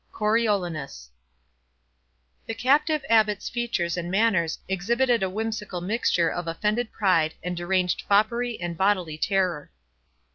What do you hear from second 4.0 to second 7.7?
manners exhibited a whimsical mixture of offended pride, and